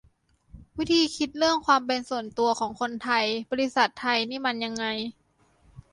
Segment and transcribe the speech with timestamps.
[0.77, 4.85] วิธีคิดเรื่องความเป็นส่วนตัวของคนไทยบริษัทไทยนี่มันยังไง